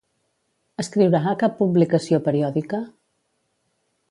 [0.83, 2.81] Escriurà a cap publicació periòdica?